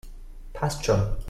Passt 0.53 0.83
schon! 0.83 1.15